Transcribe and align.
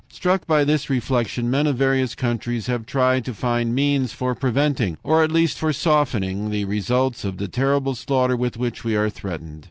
"Struck 0.09 0.47
by 0.47 0.63
this 0.63 0.89
reflection, 0.89 1.51
men 1.51 1.67
of 1.67 1.75
various 1.77 2.15
countries 2.15 2.65
have 2.65 2.87
tried 2.87 3.23
to 3.25 3.35
find 3.35 3.75
means 3.75 4.11
for 4.11 4.33
preventing, 4.33 4.97
or 5.03 5.23
at 5.23 5.31
least 5.31 5.59
for 5.59 5.71
softening, 5.71 6.49
the 6.49 6.65
results 6.65 7.23
of 7.23 7.37
the 7.37 7.47
terrible 7.47 7.93
slaughter 7.93 8.35
with 8.35 8.57
which 8.57 8.83
we 8.83 8.95
are 8.95 9.11
threatened. 9.11 9.59